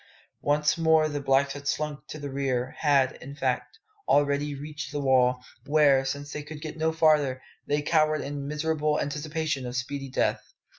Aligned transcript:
Once 0.41 0.79
more 0.79 1.07
the 1.07 1.19
blacks 1.21 1.53
had 1.53 1.67
slunk 1.67 2.07
to 2.07 2.17
the 2.17 2.31
rear 2.31 2.73
had, 2.79 3.11
in 3.21 3.35
fact, 3.35 3.77
already 4.07 4.55
reached 4.55 4.91
the 4.91 4.99
wall, 4.99 5.43
where, 5.67 6.03
since 6.03 6.33
they 6.33 6.41
could 6.41 6.59
get 6.59 6.75
no 6.75 6.91
farther, 6.91 7.39
they 7.67 7.83
cowered 7.83 8.21
in 8.21 8.47
miserable 8.47 8.99
anticipation 8.99 9.63
of 9.67 9.75
speedy 9.75 10.09
death. 10.09 10.53